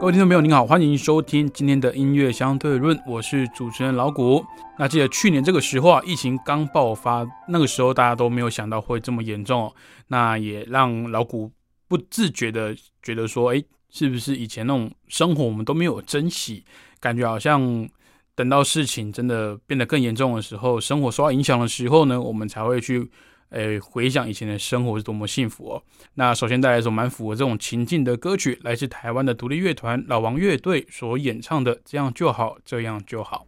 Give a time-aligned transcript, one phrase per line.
[0.00, 4.42] 各位听众朋友，您好，欢迎收听今天的音乐相对论，我是主持人老谷。
[4.78, 9.70] 那记得去年这个时候啊，疫情刚爆发，那个时候大家都没有想到会这么严重，
[10.08, 11.52] 那也让老谷
[11.86, 16.64] 不自觉的觉得说，哎，是不是以前那种生活我们都没有珍惜，
[16.98, 17.86] 感觉好像
[18.34, 23.10] 等到事情真的变得更严重的时候，生活受到影响的时候呢，我们才会去。
[23.50, 25.82] 诶，回想以前的生活是多么幸福哦！
[26.14, 33.46] 那首先带来一首蛮符合这种情境的歌曲，来自台湾的独立乐团老王乐队所演唱的《这样就好，这样就好》。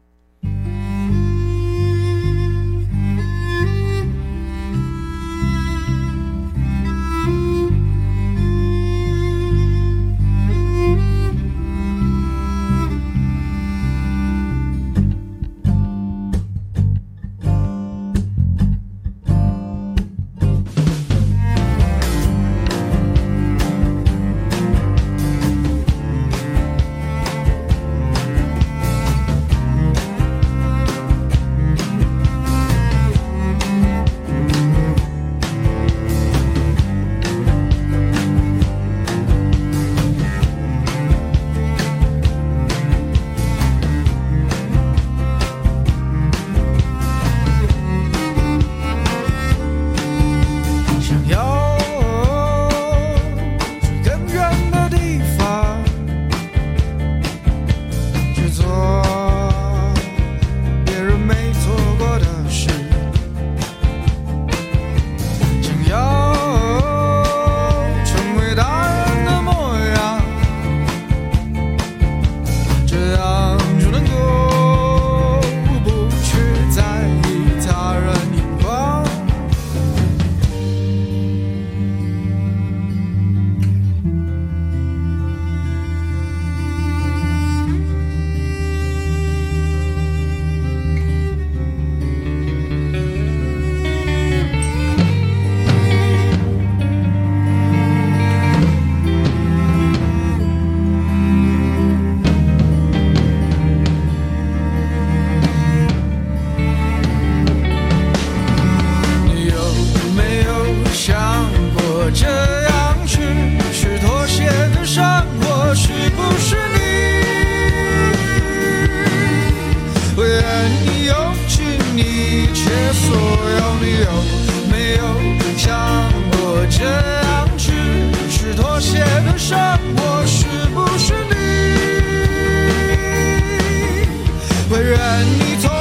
[134.92, 134.98] 愿
[135.38, 135.71] 你。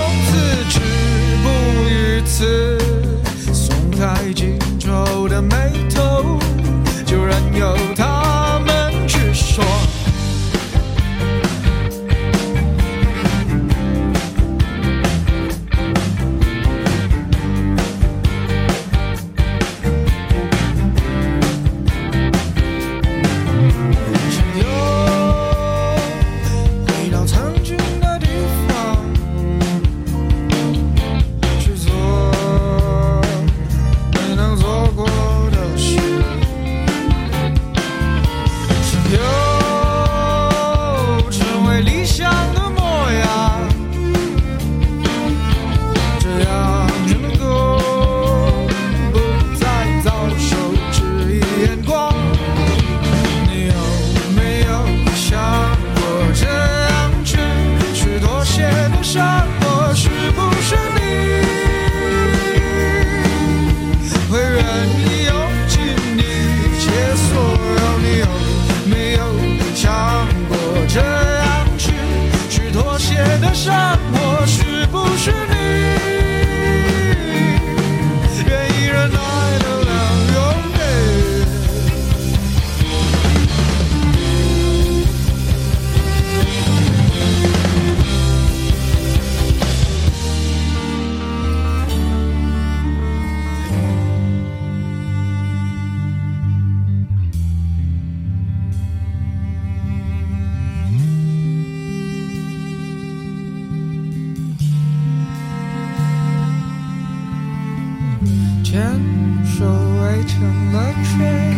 [108.92, 109.00] 牵
[109.46, 110.44] 手围成
[110.74, 111.56] 了圈，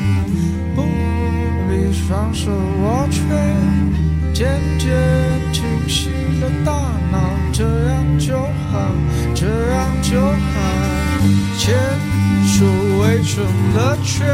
[0.75, 0.83] 不
[1.68, 3.24] 必双手握拳，
[4.33, 4.91] 渐渐
[5.51, 6.09] 清晰
[6.41, 6.71] 了大
[7.12, 7.18] 脑，
[7.51, 8.91] 这样就好，
[9.33, 10.33] 这样就好。
[11.57, 11.74] 牵
[12.45, 12.65] 手
[13.01, 13.44] 围成
[13.74, 14.27] 了圈，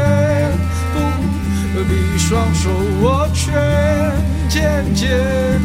[0.92, 2.68] 不必双手
[3.00, 3.54] 握拳，
[4.48, 5.08] 渐渐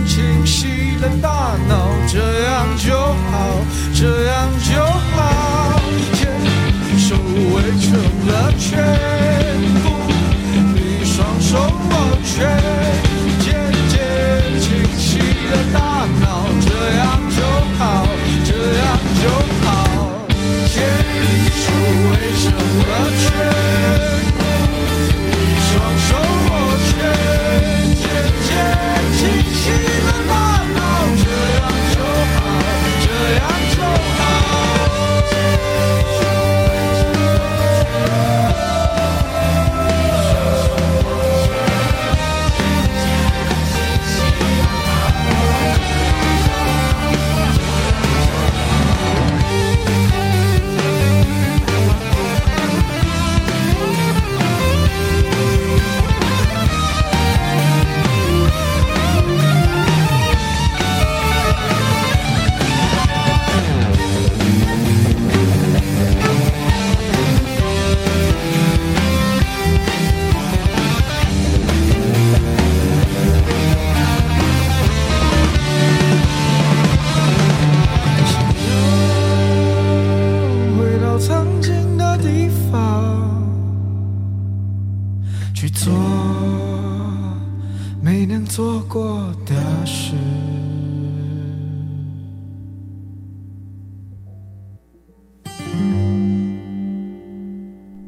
[0.05, 3.59] 清晰了大脑，这样就好，
[3.93, 5.81] 这样就好。
[7.07, 7.93] 手围成
[8.25, 8.83] 了圈，
[9.83, 9.85] 不
[10.73, 12.49] 必双手握拳，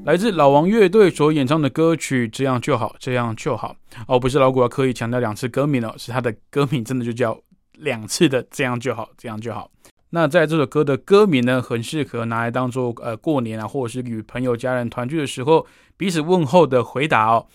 [0.08, 3.76] 来自老王乐队所演唱的歌曲《这样就好，这样就好》
[4.08, 7.38] 哦，不是老古要刻意强调两次歌名哦，是他的歌名真的就叫
[7.74, 9.70] 两次的“这样就好，这样就好”。
[10.12, 15.68] 那在这首歌的歌名呢，很适合拿来当做呃过年啊，或者是与朋友家人团聚的时候
[15.98, 17.46] 彼此问候的回答哦。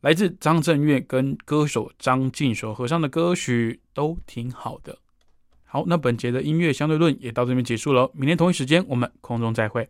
[0.00, 4.98] 来自张震岳跟歌手张敬所合唱的歌曲都挺好的。
[5.64, 9.88] 好，那本节的音乐相对论也到这边结束了，明天同一时间我们空中再会。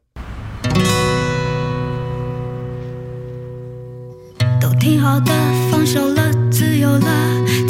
[4.91, 5.33] 挺好的，
[5.71, 7.07] 放手了，自由了，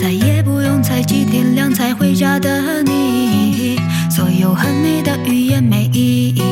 [0.01, 3.79] 再也不用猜几天亮才回家的你。
[4.11, 6.43] 所有恨你的语言没意义，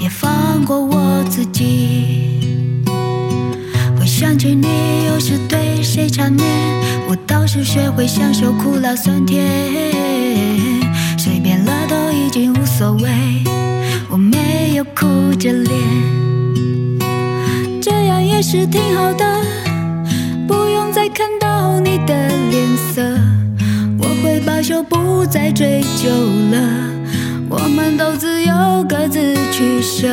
[0.00, 2.84] 也放过我自己。
[3.98, 4.68] 会想起你，
[5.08, 6.46] 有时对谁缠绵，
[7.08, 9.44] 我倒是学会享受苦辣酸甜。
[11.18, 13.10] 谁变了都已经无所谓，
[14.08, 15.76] 我没有哭着脸，
[17.82, 19.33] 这样也是挺好的。
[24.74, 26.10] 会罢休，不再追究
[26.50, 26.58] 了。
[27.48, 30.08] 我们都自由，各自取舍，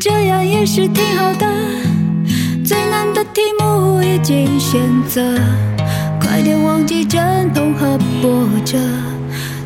[0.00, 1.46] 这样也是挺好的。
[2.64, 5.22] 最难的题目已经选择，
[6.20, 8.78] 快点忘记阵痛和波折，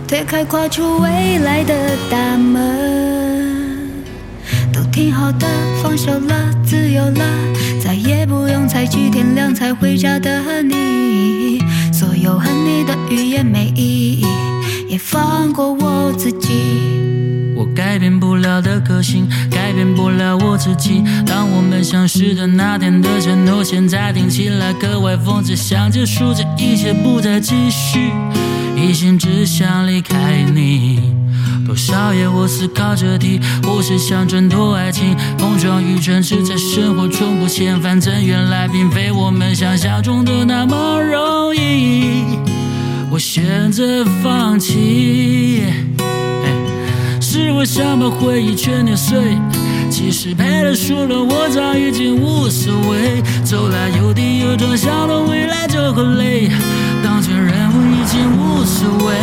[0.07, 1.75] 推开跨出未来的
[2.11, 3.95] 大门。
[4.73, 5.47] 都挺好的，
[5.83, 7.25] 放手了，自由了，
[7.83, 11.63] 再也不用猜去天亮才回家的你。
[11.97, 14.27] 所有恨你的语言没意义，
[14.87, 16.51] 也放过我自己。
[17.57, 21.03] 我改变不了的个性，改变不了我自己。
[21.25, 25.57] 当我们相识的那天的承诺，现在听起来格外讽刺。
[25.57, 28.13] 想结束这一切，不再继续，
[28.77, 31.26] 一心只想离开你。
[31.67, 42.25] 多少夜我思考着题，我是想挣脱爱情，碰撞与真实在生活中不嫌反正原来并非我们想象中的那么容易。
[43.11, 45.65] 我选择放弃。
[47.21, 49.37] 是我想把回忆全碾碎，
[49.91, 53.23] 其实赔了输了，我早已经无所谓。
[53.45, 56.49] 走来有跌有撞，想到未来就会累。
[57.05, 59.15] 当前人物已经无所谓，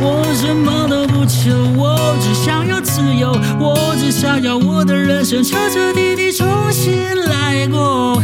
[0.00, 6.94] 我什么都求，我只想要自由，我只想要我的人生彻彻底底重新
[7.28, 8.22] 来过。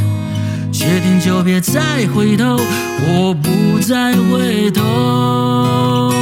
[0.73, 1.80] 决定就别再
[2.14, 2.59] 回头，
[3.06, 6.12] 我不再回头。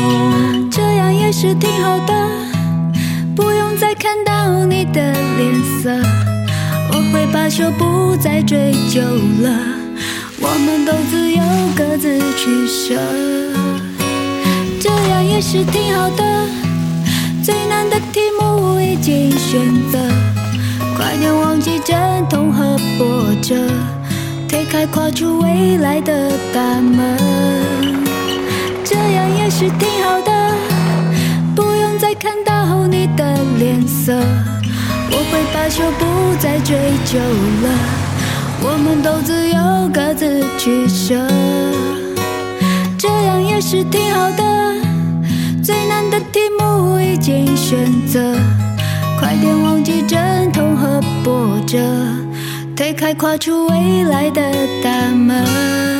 [0.70, 2.12] 这样也是挺好的，
[3.34, 5.90] 不用再看到你的脸色，
[6.92, 9.50] 我会罢休，不再追究了。
[10.42, 11.42] 我们都自由，
[11.76, 13.00] 各自取舍，
[14.80, 16.49] 这样也是挺好的。
[17.42, 19.99] 最难的题目我已经选择，
[20.97, 21.97] 快点忘记阵
[22.28, 23.54] 痛和波折，
[24.47, 27.16] 推开跨出未来的大门，
[28.85, 30.54] 这样也是挺好的，
[31.56, 34.12] 不用再看到你的脸色，
[35.11, 37.68] 我会罢休，不再追究了，
[38.62, 41.14] 我们都自由各自取舍，
[42.99, 44.50] 这样也是挺好的。
[45.62, 46.64] 最难的题目
[47.56, 48.34] 选择，
[49.18, 51.78] 快点忘记阵痛和波折，
[52.76, 54.40] 推开跨出未来的
[54.82, 56.00] 大门。